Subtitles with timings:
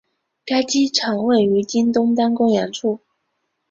[0.47, 3.01] 该机场位于今东单公园处。